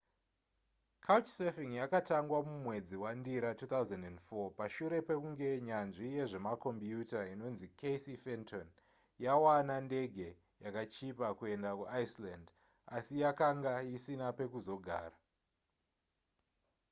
couchsurfing 1.05 1.71
yakatangwa 1.81 2.39
mumwedzi 2.47 2.95
wandira 3.03 3.49
2004 3.61 4.47
pashure 4.59 4.99
pekunge 5.07 5.49
nyanzvi 5.67 6.07
yezvemakombiyuta 6.15 7.19
inonzi 7.33 7.67
casey 7.79 8.15
fenton 8.23 8.67
yawana 9.25 9.75
ndege 9.87 10.29
yakachipa 10.65 11.27
kuenda 11.39 11.71
kuiceland 11.79 12.47
asi 12.97 13.13
yakanga 13.23 13.73
isina 13.95 14.27
pekuzogara 14.39 15.17